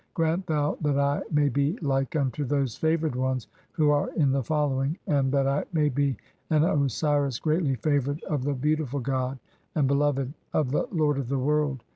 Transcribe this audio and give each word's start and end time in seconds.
Grant 0.15 0.47
thou 0.47 0.79
that 0.81 0.97
I 0.97 1.21
may 1.29 1.47
be 1.47 1.77
"like 1.79 2.15
unto 2.15 2.43
those 2.43 2.75
favoured 2.75 3.15
ones 3.15 3.47
who 3.73 3.91
are 3.91 4.09
in 4.15 4.31
thy 4.31 4.41
following, 4.41 4.93
(6) 5.01 5.01
and 5.05 5.31
"that 5.31 5.45
I 5.47 5.65
may 5.73 5.89
be 5.89 6.17
an 6.49 6.63
Osiris 6.63 7.37
greatly 7.37 7.75
favoured 7.75 8.23
of 8.23 8.43
the 8.43 8.55
beautiful 8.55 8.99
god, 8.99 9.37
"and 9.75 9.87
beloved 9.87 10.33
of 10.53 10.71
the 10.71 10.87
lord 10.91 11.19
of 11.19 11.29
the 11.29 11.37
world. 11.37 11.83